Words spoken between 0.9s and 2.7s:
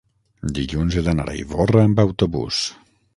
he d'anar a Ivorra amb autobús.